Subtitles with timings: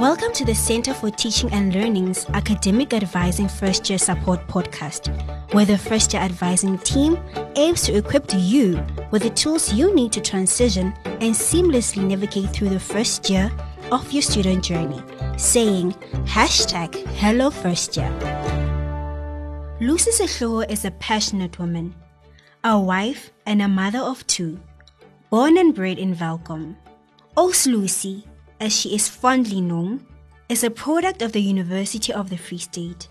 [0.00, 5.12] Welcome to the Center for Teaching and Learning's Academic Advising First Year Support podcast,
[5.52, 7.18] where the first year advising team
[7.56, 12.70] aims to equip you with the tools you need to transition and seamlessly navigate through
[12.70, 13.52] the first year
[13.92, 15.02] of your student journey,
[15.36, 15.92] saying
[16.24, 18.10] hashtag Hello First Year.
[19.82, 21.94] Lucy Sehloho is a passionate woman,
[22.64, 24.58] a wife and a mother of two,
[25.28, 26.74] born and bred in Welkom.
[27.36, 28.24] Mme Lucy
[28.60, 30.06] as she is fondly known,
[30.48, 33.08] is a product of the University of the Free State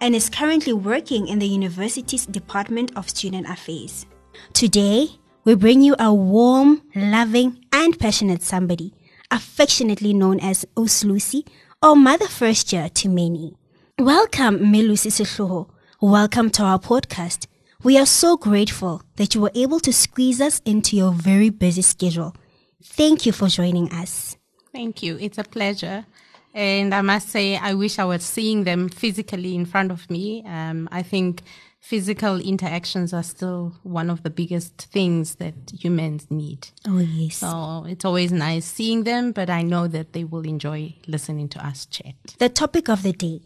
[0.00, 4.06] and is currently working in the university's Department of Student Affairs.
[4.52, 5.08] Today,
[5.44, 8.92] we bring you a warm, loving, and passionate somebody,
[9.30, 11.46] affectionately known as Mme Lucy
[11.82, 13.56] or Mother First Year to many.
[13.98, 15.70] Welcome, Mme Lucy Sehloho.
[16.00, 17.46] Welcome to our podcast.
[17.82, 21.82] We are so grateful that you were able to squeeze us into your very busy
[21.82, 22.34] schedule.
[22.82, 24.36] Thank you for joining us.
[24.72, 25.18] Thank you.
[25.20, 26.06] It's a pleasure.
[26.52, 30.44] And I must say, I wish I was seeing them physically in front of me.
[30.46, 31.42] Um, I think
[31.80, 36.68] physical interactions are still one of the biggest things that humans need.
[36.86, 37.36] Oh, yes.
[37.36, 41.64] So it's always nice seeing them, but I know that they will enjoy listening to
[41.64, 42.14] us chat.
[42.38, 43.40] The topic of the day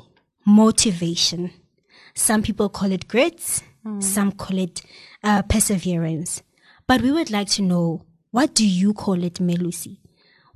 [0.46, 1.50] motivation.
[2.14, 4.02] Some people call it grits, mm.
[4.02, 4.82] some call it
[5.22, 6.42] uh, perseverance.
[6.86, 10.00] But we would like to know what do you call it, Mme Lucy?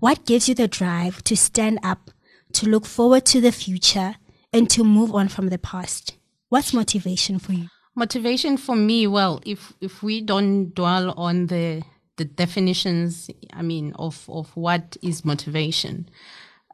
[0.01, 2.13] What gives you the drive to stand up,
[2.53, 4.15] to look forward to the future,
[4.53, 6.17] and to move on from the past?
[6.51, 7.67] What's motivation for you?
[7.97, 11.83] Motivation for me, well, if if we don't dwell on the
[12.17, 16.09] the definitions, I mean, of of what is motivation,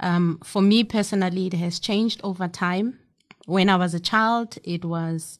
[0.00, 2.98] um, for me personally, it has changed over time.
[3.47, 5.38] When I was a child, it was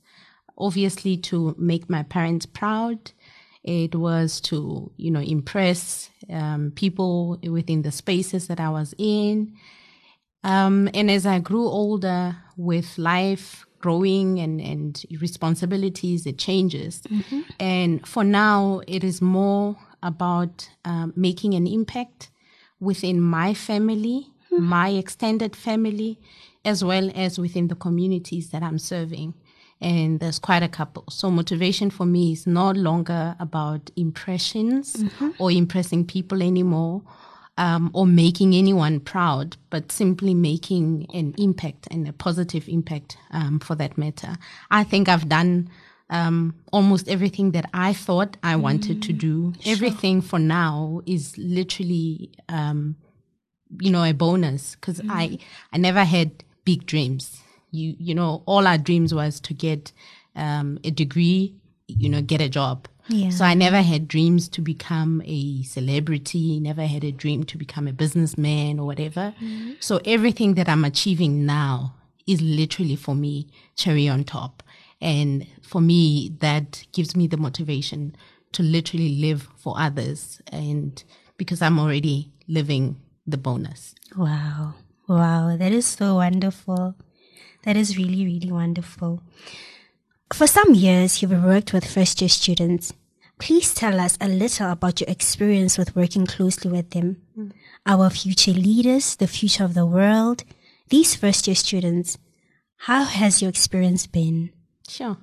[0.57, 3.13] obviously to make my parents proud.
[3.65, 9.55] It was to, you know, impress um, people within the spaces that I was in.
[10.43, 17.01] Um, and as I grew older with life growing and, and responsibilities, it changes.
[17.03, 17.41] Mm-hmm.
[17.59, 22.31] And for now, it is more about um, making an impact
[22.81, 24.63] within my family, mm-hmm.
[24.63, 26.21] my extended family,
[26.67, 29.35] as well as within the communities that I'm serving
[29.85, 31.05] and there's quite a couple.
[31.11, 35.31] So motivation for me is no longer about impressions mm-hmm.
[35.39, 37.03] or impressing people anymore.
[37.57, 43.61] Um, or making anyone proud, but simply making an impact and a positive impact um,
[43.61, 44.37] for that matter.
[44.73, 45.71] I think I've done
[46.11, 49.53] um, almost everything that I thought I wanted mm, to do.
[49.61, 49.73] Sure.
[49.73, 52.97] Everything for now is literally, um,
[53.81, 55.09] you know, a bonus because mm.
[55.13, 55.39] I
[55.73, 57.41] I never had big dreams
[57.75, 59.93] you you know all our dreams was to get
[60.37, 61.55] um, a degree
[61.87, 62.89] you know get a job.
[63.09, 63.29] Yeah.
[63.29, 67.87] so i never had dreams to become a celebrity never had a dream to become
[67.87, 69.35] a businessman or whatever.
[69.43, 69.73] Mm-hmm.
[69.79, 71.95] so everything that i'm achieving now
[72.27, 73.47] is literally for me
[73.77, 74.63] cherry on top.
[75.01, 78.17] And for me that gives me the motivation
[78.53, 81.05] to literally live for others and
[81.37, 82.97] because i'm already living
[83.27, 83.95] the bonus.
[84.17, 84.75] Wow.
[85.09, 85.57] Wow.
[85.57, 86.95] That is so wonderful
[87.65, 89.23] that is really, really wonderful.
[90.33, 92.93] For some years, you've worked with first year students.
[93.39, 97.17] Please tell us a little about your experience with working closely with them.
[97.37, 97.53] Mm.
[97.87, 100.45] Our future leaders, the future of the world,
[100.89, 102.19] these first year students.
[102.77, 104.51] How has your experience been?
[104.89, 105.17] Sure.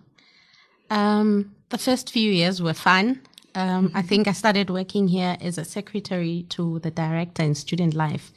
[0.89, 3.21] Um, the first few years were fun.
[3.55, 3.97] Um, mm-hmm.
[3.97, 8.31] I think I started working here as a secretary to the director in student life.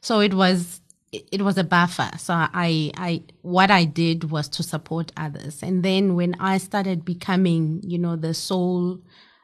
[0.00, 0.80] So it was
[1.32, 2.10] it was a buffer.
[2.18, 5.62] So I, I, what I did was to support others.
[5.62, 9.00] And then when I started becoming, you know, the sole,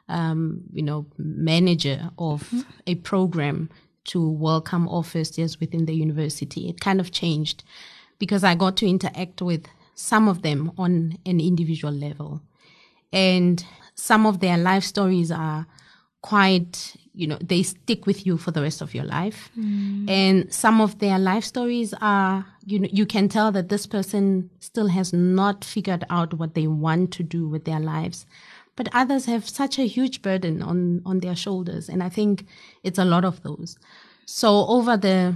[0.07, 2.61] um, you know, manager of mm-hmm.
[2.87, 3.69] a program
[4.05, 7.63] to welcome all first years within the university, it kind of changed
[8.19, 9.65] because I got to interact with
[9.95, 12.41] some of them on an individual level.
[13.13, 13.63] And
[13.95, 15.67] some of their life stories are
[16.21, 19.49] quite you know they stick with you for the rest of your life.
[19.57, 20.09] Mm.
[20.09, 24.49] and some of their life stories are you know you can tell that this person
[24.59, 28.25] still has not figured out what they want to do with their lives.
[28.77, 31.89] But others have such a huge burden on on their shoulders.
[31.89, 32.45] And i think
[32.83, 33.77] it's a lot of those.
[34.25, 35.35] So over the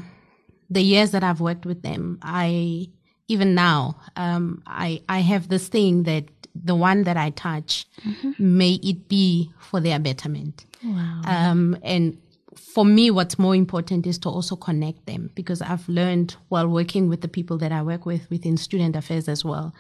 [0.70, 2.88] the years that i've worked with them i
[3.28, 6.26] even now um, i i have this thing that
[6.64, 8.32] the one that I touch, mm-hmm.
[8.40, 10.66] may it be for their betterment.
[10.84, 11.22] Wow.
[11.26, 12.18] Um, and
[12.56, 17.10] for me, what's more important is to also connect them because I've learned while working
[17.10, 19.74] with the people that I work with within student affairs as well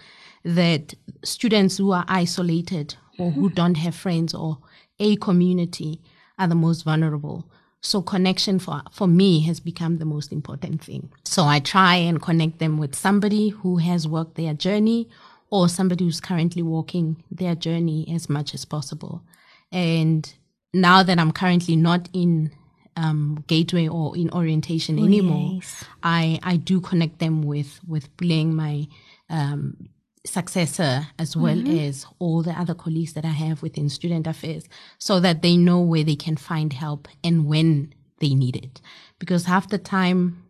[0.43, 0.93] that
[1.23, 3.55] students who are isolated or who mm-hmm.
[3.55, 4.59] don't have friends or
[4.99, 6.01] a community
[6.37, 7.49] are the most vulnerable.
[7.81, 11.11] So connection for, for me has become the most important thing.
[11.23, 15.09] So I try and connect them with somebody who has worked their journey
[15.55, 19.23] or somebody who's currently walking their journey as much as possible.
[19.71, 20.31] And
[20.73, 22.51] now that I'm currently not in
[22.97, 25.83] um, gateway or in orientation Oh, anymore, yes.
[26.03, 28.87] I, I do connect them with, with playing my
[29.29, 29.89] um,
[30.25, 34.65] successor as well as all the other colleagues that I have within student affairs
[34.97, 38.81] so that they know where they can find help and when they need it.
[39.19, 40.44] Because half the time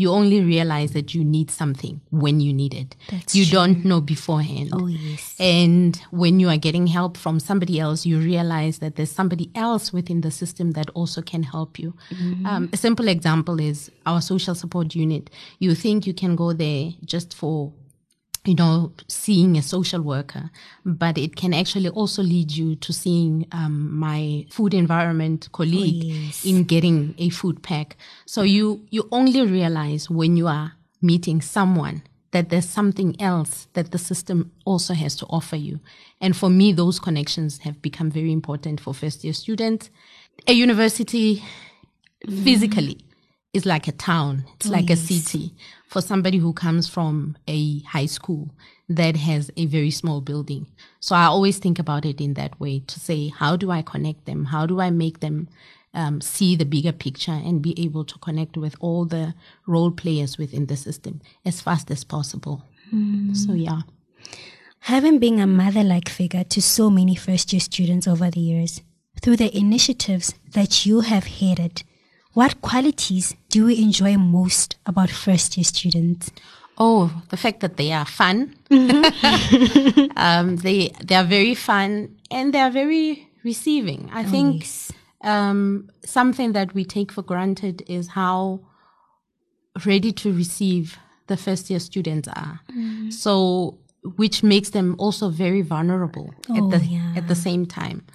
[0.00, 2.96] you only realize that you need something when you need it.
[3.10, 4.70] That's you don't know beforehand.
[4.72, 5.36] Oh, yes.
[5.38, 9.92] And when you are getting help from somebody else, you realize that there's somebody else
[9.92, 11.94] within the system that also can help you.
[12.46, 15.28] Um, a simple example is our social support unit.
[15.58, 17.72] You think you can go there just for
[18.44, 20.50] you know, seeing a social worker,
[20.84, 26.44] but it can actually also lead you to seeing um, my food environment colleague yes.
[26.44, 27.96] in getting a food pack.
[28.24, 30.72] So you you only realize when you are
[31.02, 35.80] meeting someone that there's something else that the system also has to offer you.
[36.20, 39.90] And for me, those connections have become very important for first year students.
[40.46, 41.42] A university
[42.26, 42.98] physically
[43.52, 44.44] is like a town.
[44.56, 45.54] It's like a city
[45.88, 48.50] for somebody who comes from a high school
[48.88, 50.66] that has a very small building.
[51.00, 54.26] So I always think about it in that way to say, how do I connect
[54.26, 54.46] them?
[54.46, 55.48] How do I make them
[55.94, 59.34] um, see the bigger picture and be able to connect with all the
[59.66, 62.64] role players within the system as fast as possible?
[63.34, 63.82] So yeah.
[64.84, 68.82] Having been a mother like figure to so many first year students over the years,
[69.20, 71.82] through the initiatives that you have headed,
[72.32, 76.30] what qualities do you enjoy most about first year students?
[76.78, 78.54] Oh, the fact that they are fun.
[80.16, 84.08] um, they they are very fun and they are very receiving.
[84.12, 84.92] I think yes.
[85.22, 88.60] um, something that we take for granted is how
[89.84, 92.60] ready to receive the first year students are.
[93.10, 93.78] So,
[94.16, 97.12] which makes them also very vulnerable Oh, at the yeah.
[97.16, 98.06] at the same time.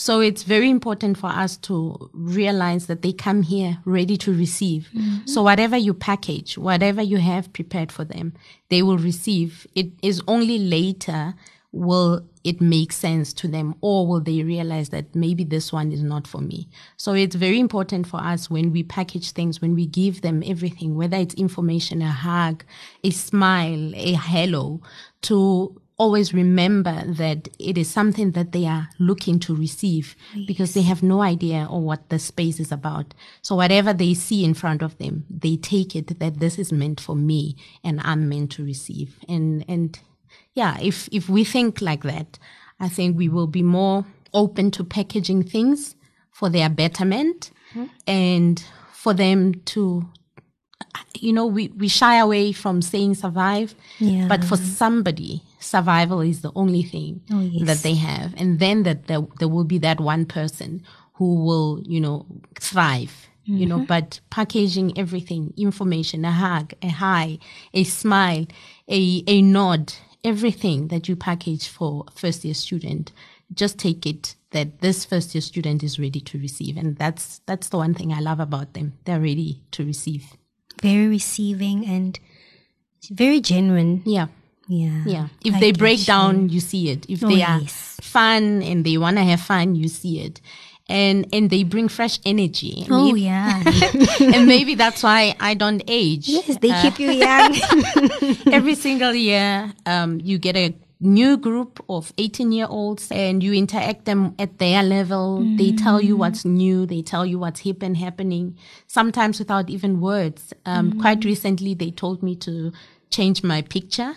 [0.00, 4.88] So it's very important for us to realize that they come here ready to receive.
[4.94, 5.26] Mm-hmm.
[5.26, 8.32] So whatever you package, whatever you have prepared for them,
[8.70, 9.66] they will receive.
[9.74, 11.34] It is only later
[11.72, 16.02] will it make sense to them or will they realize that maybe this one is
[16.02, 16.66] not for me.
[16.96, 20.94] So it's very important for us when we package things, when we give them everything,
[20.94, 22.64] whether it's information, a hug,
[23.04, 24.80] a smile, a hello,
[25.22, 30.16] to always remember that it is something that they are looking to receive
[30.46, 33.12] because they have no idea of what the space is about.
[33.42, 37.00] So whatever they see in front of them, they take it that this is meant
[37.00, 37.54] for me
[37.84, 39.18] and I'm meant to receive.
[39.28, 40.00] And, and
[40.54, 42.38] yeah, if, if we think like that,
[42.80, 45.96] I think we will be more open to packaging things
[46.32, 47.92] for their betterment mm-hmm.
[48.06, 48.64] and
[48.94, 50.08] for them to
[51.14, 54.26] you know, we, we shy away from saying survive, Yeah.
[54.26, 57.66] but for somebody, survival is the only thing Oh, yes.
[57.66, 58.34] that they have.
[58.36, 60.82] And then that there, there will be that one person
[61.14, 62.26] who will, you know,
[62.58, 63.86] thrive, you know, mm-hmm.
[63.86, 67.38] but packaging everything, information, a hug, a hi,
[67.74, 68.46] a smile,
[68.88, 69.92] a, a nod,
[70.22, 73.12] everything that you package for first year student,
[73.52, 76.76] just take it that this first year student is ready to receive.
[76.76, 78.94] And that's, that's the one thing I love about them.
[79.04, 80.36] They're ready to receive.
[80.80, 82.18] Very receiving and
[83.10, 84.02] very genuine.
[84.04, 84.28] Yeah.
[84.70, 85.02] Yeah.
[85.04, 85.26] Yeah.
[85.44, 86.04] If I they break you.
[86.06, 87.04] down, you see it.
[87.08, 87.98] If Oh, they are yes.
[88.00, 90.40] fun and they want to have fun, you see it.
[90.88, 92.82] And and they bring fresh energy.
[92.82, 93.62] And Oh, maybe- yeah.
[94.34, 96.28] and maybe that's why I don't age.
[96.28, 97.50] yes, they Uh, keep you young.
[98.58, 103.52] every single year, um, you get a new group of 18 year olds and you
[103.54, 105.42] interact them at their level.
[105.56, 106.86] They tell you what's new.
[106.86, 110.52] They tell you what's hip and happening, sometimes without even words.
[110.66, 112.70] Um, Quite recently, they told me to
[113.10, 114.14] change my picture,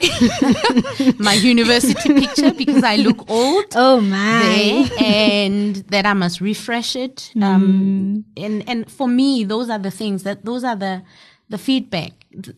[1.17, 4.87] my university picture, because I look old oh, my.
[4.89, 7.31] there and that I must refresh it.
[7.41, 11.01] Um, and, and for me, those are the things that, those are the,
[11.49, 12.11] the feedback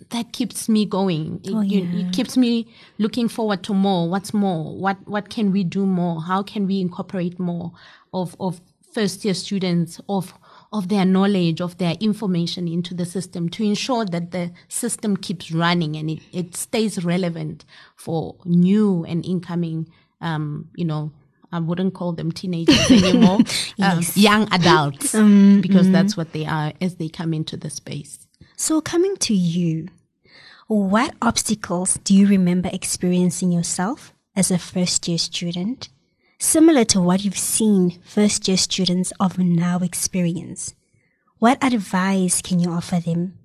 [0.09, 1.39] that keeps me going.
[1.43, 2.07] It, Oh, yeah.
[2.07, 4.09] it keeps me looking forward to more.
[4.09, 4.75] What's more?
[4.75, 6.21] What, what can we do more?
[6.21, 7.71] How can we incorporate more
[8.13, 8.59] of, of
[8.93, 10.33] first year students, of,
[10.75, 15.49] of their knowledge, of their information into the system to ensure that the system keeps
[15.49, 17.63] running and it, it stays relevant
[17.95, 19.87] for new and incoming,
[20.19, 21.13] um, you know,
[21.49, 23.39] I wouldn't call them teenagers anymore,
[23.81, 25.13] um, young adults,
[25.61, 28.27] because that's what they are as they come into the space.
[28.57, 29.87] So, coming to you,
[30.67, 35.87] what obstacles do you remember experiencing yourself as a first year student,
[36.45, 40.73] similar to what you've seen first year students of now experience?
[41.39, 43.37] what advice can you offer them?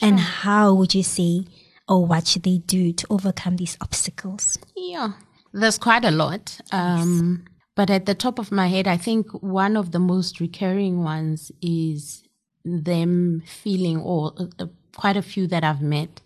[0.00, 1.44] And how would you say,
[1.88, 4.58] or what should they do to overcome these obstacles?
[4.76, 5.12] Yeah,
[5.52, 6.60] there's quite a lot.
[6.72, 11.02] Um, But at the top of my head, I think one of the most recurring
[11.02, 12.22] ones is
[12.64, 14.66] them feeling, or uh, uh,
[14.96, 16.22] quite a few that I've met,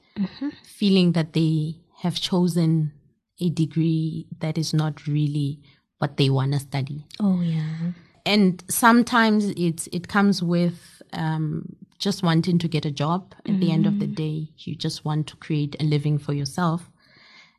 [0.64, 2.92] feeling that they have chosen
[3.40, 5.58] a degree that is not really
[6.00, 7.04] what they want to study.
[7.20, 7.92] Oh, yeah.
[8.26, 13.34] And sometimes it's it comes with um, just wanting to get a job.
[13.46, 16.90] At the end of the day, you just want to create a living for yourself.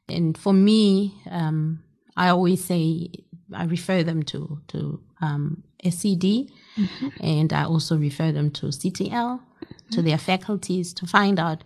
[0.09, 1.83] And for me, um,
[2.17, 3.09] I always say
[3.53, 6.49] I refer them to to um, SCD,
[7.19, 9.39] and I also refer them to CTL,
[9.91, 11.63] to their faculties to find out.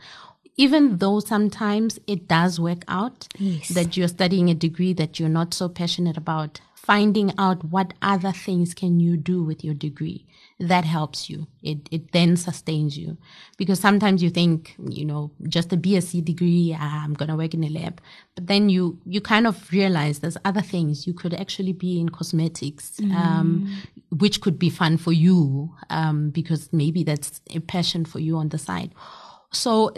[0.57, 3.69] Even though sometimes it does work out Yes.
[3.69, 8.31] that you're studying a degree that you're not so passionate about, finding out what other
[8.31, 10.25] things can you do with your degree
[10.59, 11.47] that helps you.
[11.62, 13.17] It it then sustains you
[13.57, 17.63] because sometimes you think you know just a BSc degree ah, I'm gonna work in
[17.63, 18.00] a lab,
[18.35, 22.09] but then you you kind of realize there's other things you could actually be in
[22.09, 23.67] cosmetics, um,
[24.12, 28.50] which could be fun for you um, because maybe that's a passion for you on
[28.50, 28.93] the side.
[29.51, 29.91] So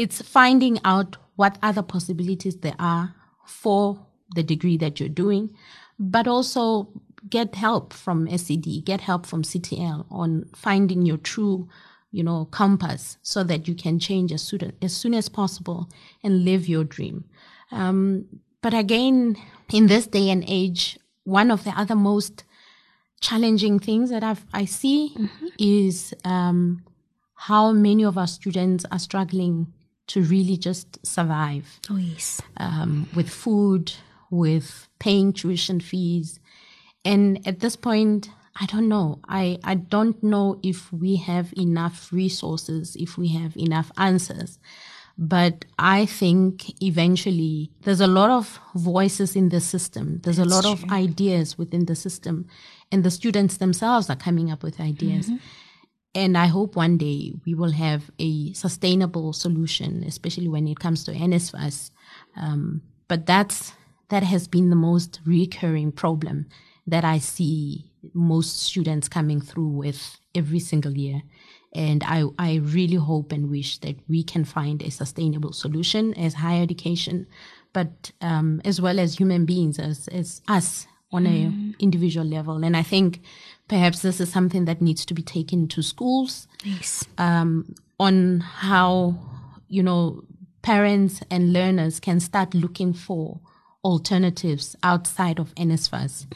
[0.00, 3.14] it's finding out what other possibilities there are
[3.44, 5.50] for the degree that you're doing,
[5.98, 6.88] but also
[7.28, 11.68] get help from SCD, get help from CTL on finding your true,
[12.10, 15.90] you know, compass so that you can change as soon as, soon as possible
[16.24, 17.24] and live your dream.
[17.70, 18.24] Um,
[18.62, 19.36] but again,
[19.70, 22.44] in this day and age, one of the other most
[23.20, 25.14] challenging things that I've, I see
[25.58, 26.84] is um,
[27.34, 29.74] how many of our students are struggling
[30.12, 32.40] to really just survive Oh, yes.
[32.56, 33.92] um, with food,
[34.30, 36.40] with paying tuition fees.
[37.04, 39.20] And at this point, I don't know.
[39.28, 44.58] I, I don't know if we have enough resources, if we have enough answers.
[45.16, 50.20] But I think eventually there's a lot of voices in the system.
[50.24, 52.46] There's a lot of ideas within the system
[52.90, 55.30] and the students themselves are coming up with ideas.
[56.14, 61.04] And I hope one day we will have a sustainable solution, especially when it comes
[61.04, 61.90] to NSFAS.
[62.36, 63.72] Um, but that's,
[64.08, 66.46] that has been the most recurring problem
[66.86, 71.22] that I see most students coming through with every single year.
[71.72, 76.34] And I, I really hope and wish that we can find a sustainable solution as
[76.34, 77.28] higher education,
[77.72, 81.52] but um, as well as human beings, as, as us on a
[81.82, 82.62] individual level.
[82.64, 83.20] And I think
[83.70, 87.04] perhaps this is something that needs to be taken to schools Yes.
[87.18, 87.50] um,
[87.98, 89.14] on how
[89.68, 90.22] you know
[90.62, 93.40] parents and learners can start looking for
[93.82, 96.26] alternatives outside of NSFAS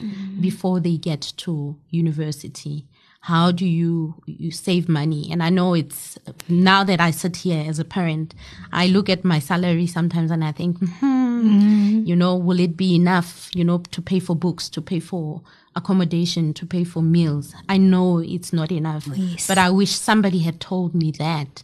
[0.41, 2.87] before they get to university.
[3.21, 5.29] How do you you save money?
[5.31, 8.33] And I know it's now that I sit here as a parent,
[8.71, 12.95] I look at my salary sometimes and I think, hmm, you know, will it be
[12.95, 15.41] enough, you know, to pay for books, to pay for
[15.75, 17.53] accommodation, to pay for meals?
[17.69, 19.47] I know it's not enough, Yes.
[19.47, 21.63] but I wish somebody had told me that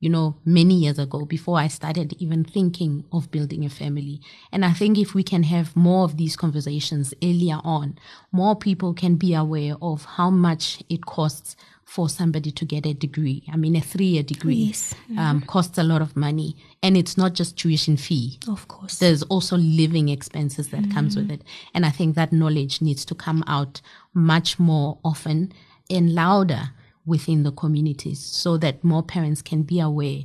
[0.00, 4.20] you know, many years ago before I started even thinking of building a family.
[4.52, 7.98] And I think if we can have more of these conversations earlier on,
[8.30, 11.56] more people can be aware of how much it costs
[11.94, 13.42] for somebody to get a degree.
[13.50, 14.94] I mean, a three year degree Yes.
[15.16, 16.54] um, costs a lot of money.
[16.82, 18.98] And it's not just tuition fee Of course.
[18.98, 21.42] there's also living expenses that comes with it
[21.74, 23.80] and i think that knowledge needs to come out
[24.14, 25.50] much more often
[25.90, 26.70] and louder
[27.06, 30.20] within the communities so that more parents can be aware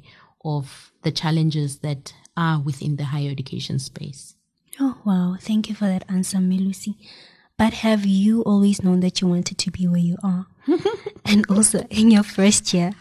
[0.45, 4.35] of the challenges that are within the higher education space
[4.79, 5.37] Oh, wow.
[5.39, 6.97] Thank you for that answer, Mme Lucy.
[7.57, 10.47] But have you always known that you wanted to be where you are?
[11.25, 12.91] and also, in your first year,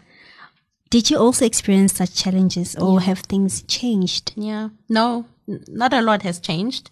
[0.91, 4.33] did you also experience such challenges or have things changed?
[4.37, 5.25] yeah no
[5.69, 6.91] not a lot has changed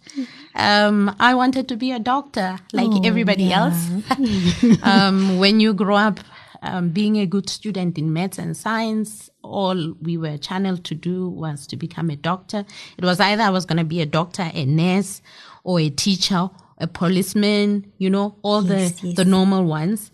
[0.54, 3.64] um, i wanted to be a doctor like Oh, everybody yeah.
[3.66, 6.18] else um, when you grow up
[6.62, 11.26] um, being a good student in maths and science, all we were channeled to do
[11.26, 12.66] was to become a doctor.
[12.98, 15.22] It was either I was going to be a doctor, a nurse,
[15.64, 19.16] or a teacher, a policeman, you know, all Yes, the, yes.
[19.16, 20.10] the normal ones.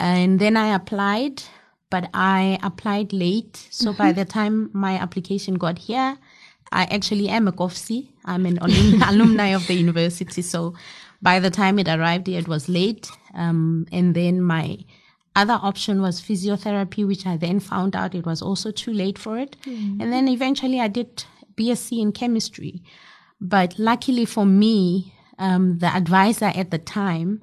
[0.00, 1.42] And then I applied,
[1.90, 3.56] but I applied late.
[3.70, 4.18] So by Mm-hmm.
[4.20, 6.16] the time my application got here,
[6.70, 8.08] I actually am a Kovsie.
[8.24, 8.58] I'm an
[9.08, 10.42] alumni of the university.
[10.42, 10.74] So
[11.22, 13.10] by the time it arrived here, it was late.
[13.34, 14.78] Um, and then my
[15.34, 19.38] other option was physiotherapy, which I then found out it was also too late for
[19.38, 19.56] it.
[19.66, 21.24] And then eventually I did
[21.56, 22.82] BSc in chemistry.
[23.40, 27.40] But luckily for me, um, the advisor at the time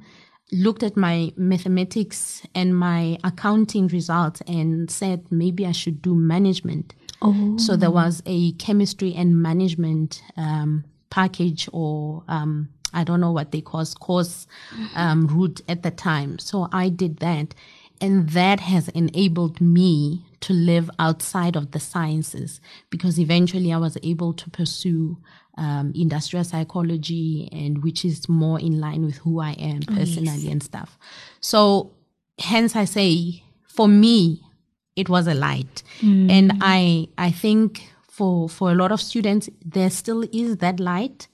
[0.52, 6.94] looked at my mathematics and my accounting results and said maybe I should do management.
[7.22, 7.58] Oh.
[7.58, 13.52] So there was a chemistry and management um, package or um, I don't know what
[13.52, 14.48] they call course
[14.96, 16.40] um, route at the time.
[16.40, 17.54] So I did that.
[18.02, 22.60] And that has enabled me to live outside of the sciences
[22.90, 25.18] because eventually I was able to pursue
[25.58, 30.36] um, industrial psychology and which is more in line with who I am personally oh,
[30.36, 30.52] yes.
[30.52, 30.98] and stuff.
[31.40, 31.94] So
[32.40, 34.42] hence I say for me,
[34.96, 35.84] it was a light.
[36.00, 36.32] Mm.
[36.32, 41.28] And I, I think for, for a lot of students, there still is that light.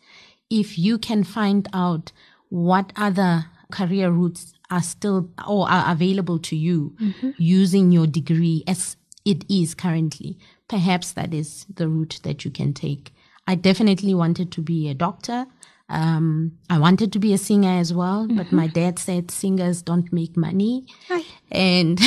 [0.50, 2.12] If you can find out
[2.50, 7.32] what other career routes are still or are available to you mm-hmm.
[7.38, 10.38] using your degree as it is currently,
[10.68, 13.13] perhaps that is the route that you can take.
[13.51, 15.46] I definitely wanted to be a doctor.
[15.89, 18.38] Um, I wanted to be a singer as well, mm-hmm.
[18.38, 20.86] but my dad said singers don't make money.
[21.10, 21.22] Hi.
[21.51, 22.00] And,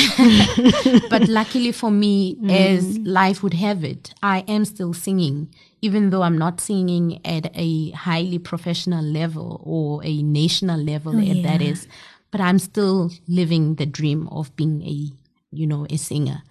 [1.11, 2.49] but luckily for me, mm.
[2.49, 7.51] as life would have it, I am still singing, even though I'm not singing at
[7.53, 11.47] a highly professional level or a national level, oh, yeah.
[11.47, 11.87] that is,
[12.31, 15.11] but I'm still living the dream of being a,
[15.51, 16.41] you know, a singer.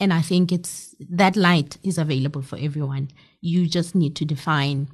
[0.00, 3.08] And I think it's that light is available for everyone.
[3.44, 4.88] You just need to define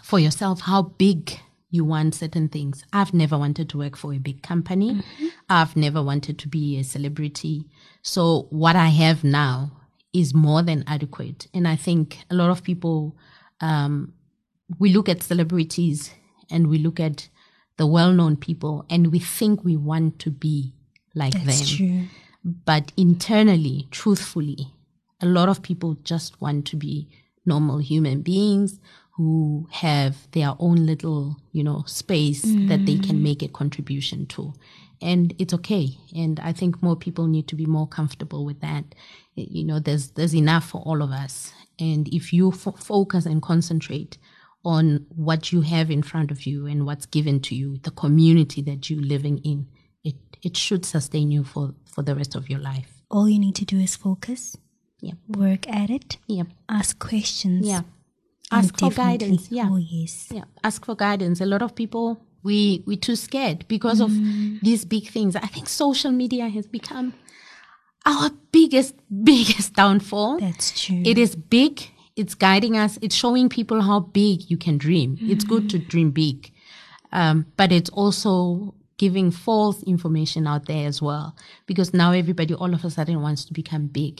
[0.00, 1.40] for yourself how big
[1.70, 2.84] you want certain things.
[2.92, 4.92] I've never wanted to work for a big company.
[4.92, 5.26] Mm-hmm.
[5.50, 7.64] I've never wanted to be a celebrity.
[8.00, 9.72] So what I have now
[10.12, 11.48] is more than adequate.
[11.52, 13.16] And I think a lot of people,
[13.60, 14.12] um,
[14.78, 16.12] we look at celebrities
[16.48, 17.28] and we look at
[17.76, 20.74] the well-known people and we think we want to be
[21.16, 21.76] like That's them.
[21.76, 22.02] True.
[22.44, 24.68] But internally, truthfully,
[25.20, 27.08] a lot of people just want to be
[27.46, 28.78] normal human beings
[29.16, 32.68] who have their own little, you know, space mm.
[32.68, 33.22] that they can mm.
[33.22, 34.52] make a contribution to.
[35.00, 35.90] And it's okay.
[36.16, 38.94] And I think more people need to be more comfortable with that.
[39.34, 41.52] You know, there's, there's enough for all of us.
[41.78, 44.18] And if you f- focus and concentrate
[44.64, 48.62] on what you have in front of you and what's given to you, the community
[48.62, 49.68] that you're living in,
[50.02, 53.02] it, it should sustain you for, for the rest of your life.
[53.10, 54.56] All you need to do is focus.
[55.04, 55.16] Yep.
[55.36, 56.16] Work at it.
[56.26, 56.48] Yep.
[56.68, 57.66] Ask questions.
[57.66, 57.82] Yeah
[58.54, 59.50] ask for guidance.
[59.50, 59.68] Yeah.
[59.70, 60.28] Oh, yes.
[60.30, 60.44] Yeah.
[60.62, 61.40] Ask for guidance.
[61.40, 64.04] A lot of people, we, we too scared because mm.
[64.04, 65.36] of these big things.
[65.36, 67.14] I think social media has become
[68.06, 70.40] our biggest, biggest downfall.
[70.40, 71.02] That's true.
[71.04, 71.82] It is big.
[72.16, 72.98] It's guiding us.
[73.02, 75.16] It's showing people how big you can dream.
[75.16, 75.30] Mm.
[75.30, 76.50] It's good to dream big.
[77.12, 81.26] Um, but it's also giving false information out there as well.
[81.70, 84.14] Because now everybody all of a sudden wants to become big.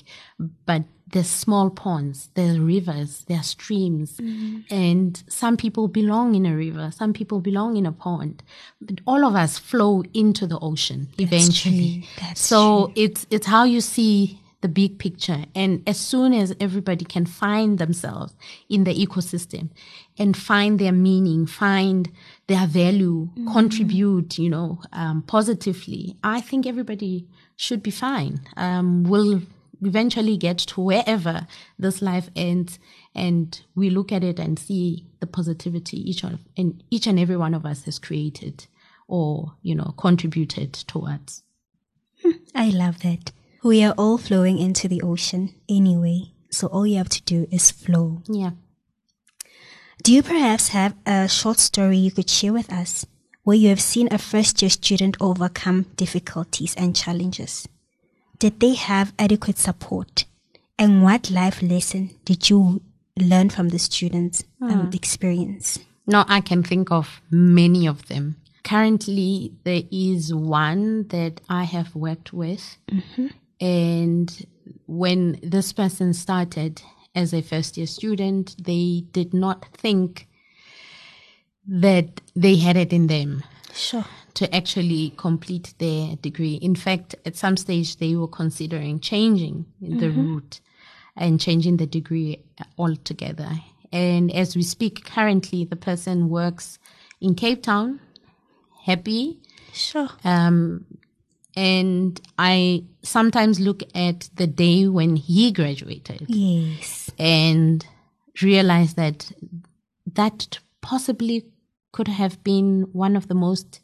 [0.71, 4.11] But there's small ponds there's rivers there are streams.
[4.17, 4.75] Mm-hmm.
[4.85, 8.43] and some people belong in a river some people belong in a pond.
[8.87, 12.09] But all of us flow into the ocean That's eventually.
[12.35, 12.93] so true.
[13.05, 15.45] it's it's how you see the big picture.
[15.55, 18.35] And as soon as everybody can find themselves
[18.71, 19.69] in the ecosystem
[20.19, 22.11] and find their meaning, find
[22.47, 23.53] their value, mm-hmm.
[23.53, 28.41] contribute, you know, um, positively, I think everybody should be fine.
[28.57, 29.43] Um, we'll
[29.83, 31.47] eventually get to wherever
[31.79, 32.79] this life ends
[33.15, 37.37] and we look at it and see the positivity each of and each and every
[37.37, 38.67] one of us has created
[39.09, 41.43] or you know contributed towards
[42.23, 43.31] hmm, i love that
[43.65, 47.71] we are all flowing into the ocean anyway, so all you have to do is
[47.71, 48.23] flow.
[48.27, 48.51] Yeah.
[50.03, 53.07] Do you perhaps have a short story you could share with us
[53.43, 57.67] where you have seen a first year student overcome difficulties and challenges?
[58.39, 60.27] Did they have adequate support?
[60.79, 62.83] And what life lesson did you
[63.19, 65.79] learn from the students' um, experience?
[66.07, 68.37] No, I can think of many of them.
[68.63, 73.29] Currently, there is one that I have worked with, mm-hmm.
[73.61, 74.47] And
[74.87, 76.83] when this person started
[77.15, 80.29] as a first year student, they did not think
[81.67, 83.43] that they had it in them.
[83.73, 84.05] Sure.
[84.35, 86.55] To actually complete their degree.
[86.55, 90.35] In fact, at some stage, they were considering changing the mm-hmm.
[90.35, 90.61] route
[91.17, 92.45] and changing the degree
[92.77, 93.51] altogether.
[93.93, 96.79] And as we speak currently, the person works
[97.21, 98.01] in Cape Town,
[98.83, 99.39] happy.
[99.73, 100.09] Sure.
[100.25, 100.85] Um,
[101.57, 106.27] and I sometimes look at the day when he graduated.
[106.29, 107.11] Yes.
[107.19, 107.87] And
[108.43, 109.31] realize that
[110.15, 111.47] that possibly
[111.93, 113.81] could have been one of the most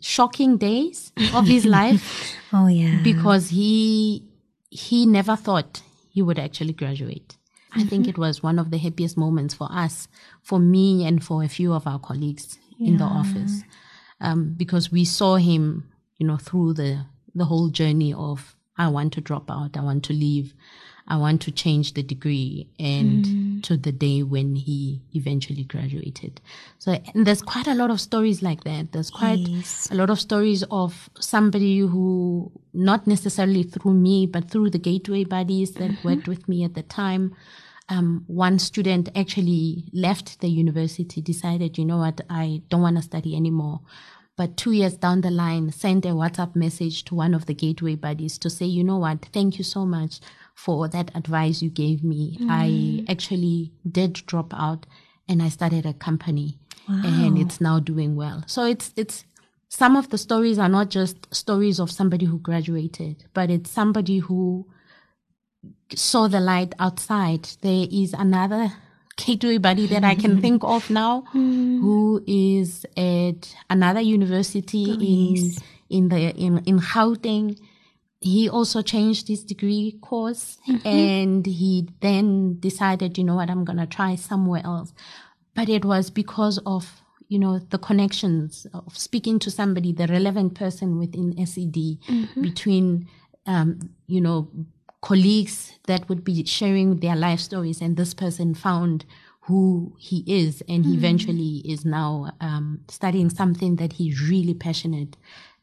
[0.00, 2.34] shocking days of his life.
[2.52, 3.00] oh yeah.
[3.02, 4.24] Because he
[4.70, 7.36] he never thought he would actually graduate.
[7.70, 7.80] Mm-hmm.
[7.80, 8.10] I think mm-hmm.
[8.10, 10.08] it was one of the happiest moments for us,
[10.42, 12.88] for me and for a few of our colleagues yeah.
[12.88, 13.62] in the office.
[14.20, 19.12] um, because we saw him, you know, through the the whole journey of I want
[19.14, 20.54] to drop out, I want to leave,
[21.08, 23.62] I want to change the degree, and mm.
[23.64, 26.40] to the day when he eventually graduated.
[26.78, 28.92] So there's quite a lot of stories like that.
[28.92, 29.88] There's quite yes.
[29.90, 35.24] a lot of stories of somebody who, not necessarily through me, but through the gateway
[35.24, 36.08] buddies that mm-hmm.
[36.08, 37.34] worked with me at the time.
[37.90, 43.02] Um, one student actually left the university, decided, you know what, I don't want to
[43.02, 43.80] study anymore
[44.38, 47.96] but two years down the line, sent a WhatsApp message to one of the gateway
[47.96, 50.20] buddies to say, you know what, thank you so much
[50.54, 52.38] for that advice you gave me.
[52.40, 52.46] Mm.
[52.48, 54.86] I actually did drop out
[55.28, 57.02] and I started a company wow.
[57.04, 58.44] and it's now doing well.
[58.46, 59.24] So it's, it's,
[59.68, 64.20] some of the stories are not just stories of somebody who graduated, but it's somebody
[64.20, 64.68] who
[65.96, 67.48] saw the light outside.
[67.60, 68.72] There is another
[69.18, 71.80] Gateway buddy that I can think of now, mm.
[71.80, 75.52] who is at another university oh, in
[75.90, 77.58] in the in in Gauteng.
[78.20, 80.86] He also changed his degree course, mm-hmm.
[80.86, 84.92] and he then decided, you know what, I'm gonna try somewhere else.
[85.54, 90.54] But it was because of you know the connections of speaking to somebody, the relevant
[90.54, 92.42] person within SCD, mm-hmm.
[92.42, 93.08] between
[93.46, 94.48] um, you know
[95.00, 99.04] colleagues that would be sharing their life stories and this person found
[99.42, 100.98] who he is and he mm.
[100.98, 105.16] eventually is now um, studying something that he really passionate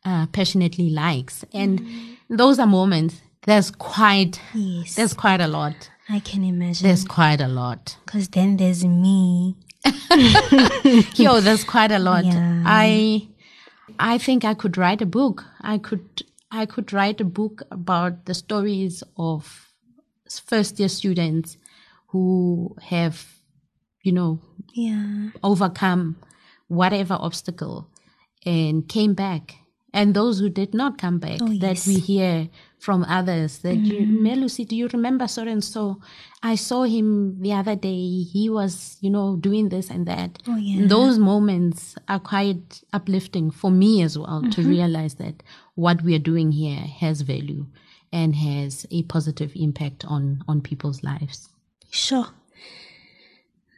[0.06, 2.18] uh, passionately likes and mm.
[2.30, 4.96] those are moments there's quite yes.
[4.96, 9.56] there's quite a lot i can imagine there's quite a lot because then there's me
[11.16, 12.64] yo there's quite a lot yeah.
[12.66, 13.28] i
[14.00, 18.26] i think i could write a book i could I could write a book about
[18.26, 19.74] the stories of
[20.30, 21.58] first year students
[22.08, 23.26] who have,
[24.04, 24.40] you know,
[24.74, 25.30] yeah.
[25.44, 26.18] overcome
[26.68, 27.90] whatever obstacle
[28.46, 29.56] and came back.
[29.96, 33.86] And those who did not come back, oh, that we hear from others that mm-hmm.
[33.86, 36.02] you, Mme Lucy, do you remember so and so?
[36.44, 38.24] I saw him the other day.
[38.24, 40.44] He was, you know, doing this and that.
[40.50, 40.86] Oh, yeah.
[40.86, 44.50] Those moments are quite uplifting for me as well mm-hmm.
[44.50, 45.42] to realize that
[45.76, 47.66] what we are doing here has value
[48.12, 51.48] and has a positive impact on, on people's lives.
[51.90, 52.28] Sure.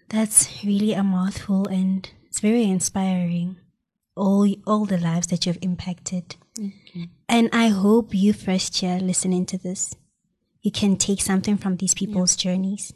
[0.10, 3.58] That's really a mouthful and it's very inspiring.
[4.18, 6.36] All, all the lives that you've impacted.
[6.58, 7.10] Okay.
[7.30, 9.96] And I hope you first year listening to this,
[10.62, 12.52] you can take something from these people's yeah.
[12.52, 12.94] journeys.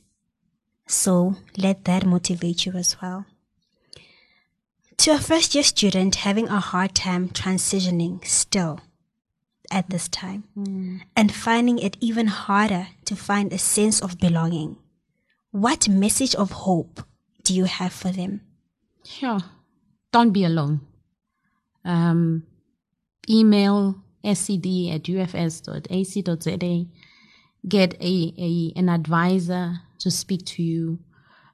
[0.88, 3.25] So let that motivate you as well.
[4.97, 8.79] To a first year student having a hard time transitioning still,
[9.71, 11.01] at this time mm.
[11.15, 14.77] and finding it even harder to find a sense of belonging.
[15.51, 17.03] What message of hope
[17.43, 18.41] do you have for them?
[19.03, 19.39] Sure.
[20.12, 20.81] Don't be alone.
[21.84, 22.44] Um,
[23.30, 26.86] email scd at ufs.ac.za.
[27.67, 31.00] Get a, a, an advisor to speak to you.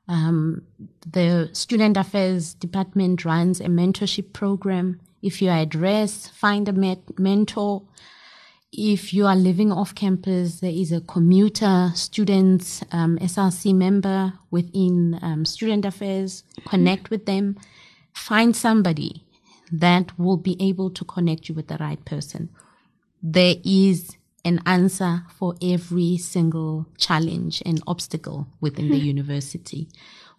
[0.08, 0.64] Um,
[1.06, 6.74] the Student Affairs Department runs a mentorship program if you are at rest, find a
[6.74, 7.84] met- mentor.
[8.72, 15.18] If you are living off campus, there is a commuter student um, SRC member within
[15.22, 16.44] um, Student Affairs.
[16.68, 17.58] Connect with them.
[18.14, 19.26] Find somebody
[19.72, 22.50] that will be able to connect you with the right person.
[23.22, 29.90] There is an answer for every single challenge and obstacle within the university.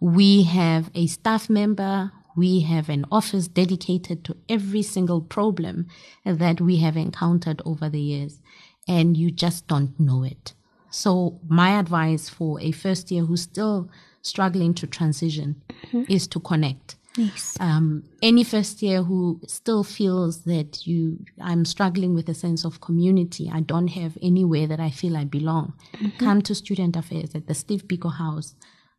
[0.01, 5.89] We have a staff member we have an office dedicated to every single problem
[6.25, 8.39] that we have encountered over the years,
[8.87, 10.55] and you just don't know it.
[10.89, 13.91] So, my advice for a first year who's still
[14.23, 16.05] struggling to transition mm-hmm.
[16.09, 16.95] is to connect.
[17.19, 17.57] Yes.
[17.59, 22.81] Um, any first year who still feels that you, I'm struggling with a sense of
[22.81, 26.25] community, I don't have anywhere that I feel I belong, mm-hmm.
[26.25, 28.55] come to Student Affairs at the Steve Biko House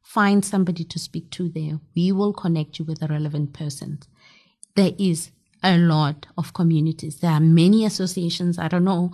[0.09, 1.79] find somebody to speak to there.
[1.95, 3.99] We will connect you with a relevant person.
[4.75, 5.29] There is
[5.61, 7.19] a lot of communities.
[7.19, 8.57] There are many associations.
[8.57, 9.11] I don't know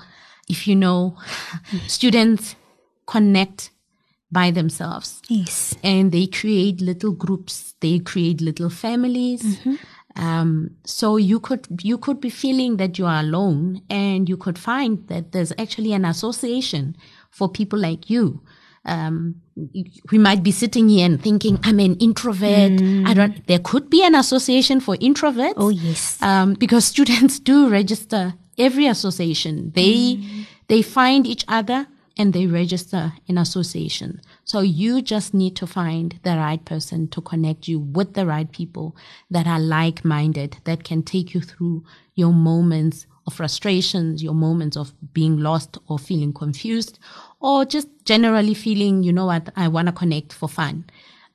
[0.48, 1.18] if you know,
[1.88, 2.56] students
[3.08, 3.72] connect
[4.32, 5.22] by themselves.
[5.30, 5.76] Yes.
[5.84, 7.76] And they create little groups.
[7.80, 9.44] They create little families.
[9.44, 9.76] Mm-hmm.
[10.18, 14.58] Um, so you could you could be feeling that you are alone, and you could
[14.58, 16.96] find that there's actually an association
[17.32, 18.42] for people like you
[18.86, 19.36] um,
[20.12, 22.74] we might be sitting here and thinking, I'm an introvert.
[22.74, 23.08] Mm.
[23.08, 25.54] I don't, there could be an association for introverts.
[25.58, 26.22] Oh, yes.
[26.22, 29.72] Um, because students do register every association.
[29.74, 30.46] They, mm.
[30.68, 34.22] they find each other and they register in association.
[34.44, 38.50] So you just need to find the right person to connect you with the right
[38.52, 38.96] people
[39.30, 41.84] that are like minded, that can take you through
[42.16, 47.00] your moments of frustrations, your moments of being lost or feeling confused,
[47.40, 50.86] or just generally feeling, you know what, I want to connect for fun.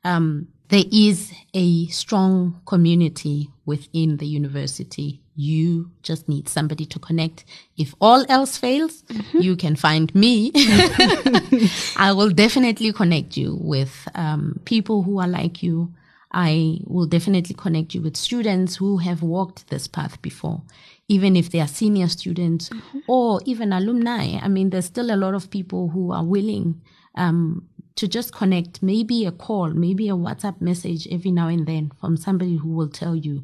[0.04, 5.20] Um, there is a strong community within the university.
[5.40, 7.46] You just need somebody to connect.
[7.79, 9.38] If all else fails, mm-hmm.
[9.38, 10.53] you can find me.
[11.96, 15.94] I will definitely connect you with um, people who are like you.
[16.31, 20.61] I will definitely connect you with students who have walked this path before,
[21.09, 22.98] even if they are senior students mm-hmm.
[23.09, 24.38] or even alumni.
[24.42, 26.83] I mean, there's still a lot of people who are willing
[27.14, 31.92] um, to just connect, maybe a call, maybe a WhatsApp message every now and then
[31.98, 33.42] from somebody who will tell you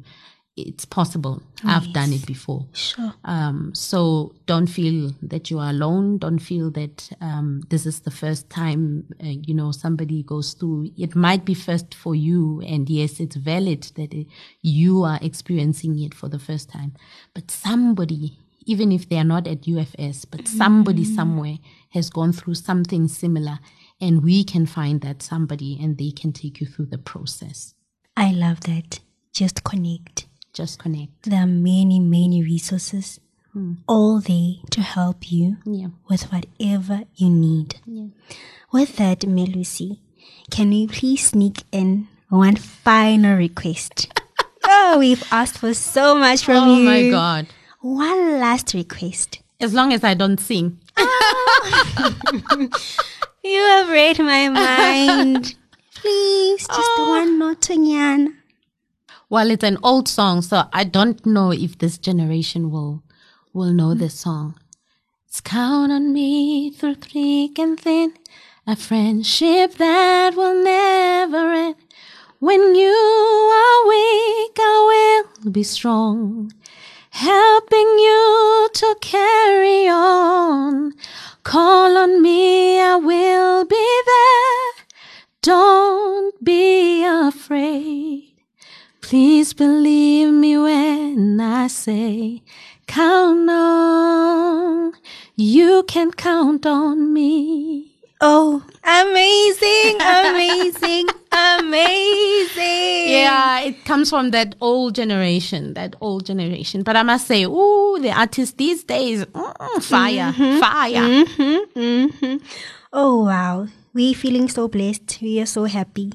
[0.57, 1.41] it's possible.
[1.63, 1.93] Oh, I've yes.
[1.93, 2.65] done it before.
[2.73, 3.13] Sure.
[3.23, 6.17] Um, so don't feel that you are alone.
[6.17, 10.89] Don't feel that um, this is the first time uh, you know somebody goes through.
[10.97, 14.27] It might be first for you, and yes, it's valid that it,
[14.61, 16.93] you are experiencing it for the first time.
[17.33, 21.15] But somebody, even if they are not at UFS, but somebody mm-hmm.
[21.15, 21.57] somewhere
[21.91, 23.59] has gone through something similar
[23.99, 27.73] and we can find that somebody and they can take you through the process.
[28.15, 28.99] I love that.
[29.33, 30.25] Just connect.
[30.57, 31.21] Just connect.
[31.21, 33.19] There are many, many resources
[33.53, 33.73] hmm.
[33.87, 35.89] all there to help you yeah.
[36.09, 37.75] with whatever you need.
[37.85, 38.07] Yeah.
[38.73, 40.01] With that, Mme Lucy,
[40.49, 44.11] can we please sneak in one final request?
[44.63, 46.89] oh, we've asked for so much from oh you.
[46.89, 47.47] Oh my God.
[47.81, 49.43] One last request.
[49.59, 50.79] As long as I don't sing.
[50.97, 52.69] Oh.
[53.43, 55.55] You have read my mind.
[55.93, 57.09] Please, just oh.
[57.09, 58.36] one note again.
[59.29, 63.03] Well, it's an old song, so I don't know if this generation will
[63.51, 63.99] will know mm.
[63.99, 64.55] this song.
[65.27, 68.13] It's count on me through thick and thin,
[68.65, 71.75] a friendship that will never end.
[72.39, 72.95] When you
[73.61, 76.53] are weak, I will be strong,
[77.09, 80.93] helping you to carry on.
[81.43, 84.85] Call on me, I will be there.
[85.41, 88.26] Don't be afraid.
[89.07, 92.41] Please believe me when I say,
[92.87, 94.91] count on.
[95.37, 97.95] You can count on me.
[98.19, 103.07] Oh, amazing, amazing, amazing.
[103.07, 106.83] Yeah, it comes from that old generation, that old generation.
[106.83, 111.25] But I must say, oh, the artists these days, mm, fire, mm-hmm, fire.
[111.25, 112.45] Mm-hmm, mm-hmm.
[112.91, 113.67] Oh, wow.
[113.93, 115.19] We're feeling so blessed.
[115.21, 116.11] We are so happy.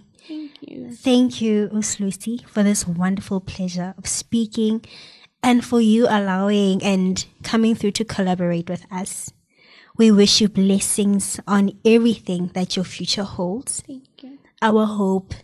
[0.62, 0.92] Thank you.
[0.92, 4.84] Thank you, Mme Lucy, for this wonderful pleasure of speaking
[5.42, 9.32] and for you allowing and coming through to collaborate with us.
[9.96, 13.82] We wish you blessings on everything that your future holds.
[13.86, 14.38] Thank you.
[14.60, 15.34] Our hope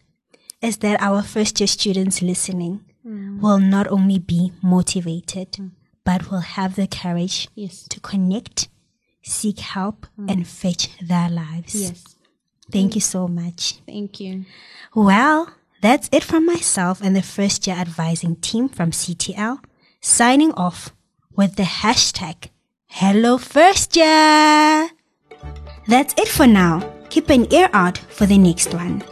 [0.62, 3.40] is that our first year students listening mm.
[3.40, 5.72] will not only be motivated, mm.
[6.04, 7.86] but will have the courage yes.
[7.88, 8.68] to connect,
[9.22, 10.30] seek help, mm.
[10.30, 11.74] and fetch their lives.
[11.74, 12.17] Yes.
[12.70, 12.94] Thank mm.
[12.96, 13.80] you so much.
[13.86, 14.44] Thank you.
[14.94, 19.62] Well, that's it from myself and the first year advising team from CTL,
[20.00, 20.90] signing off
[21.34, 22.50] with the hashtag
[22.86, 24.90] Hello First Year!
[25.86, 26.82] That's it for now.
[27.10, 29.02] Keep an ear out for the next one.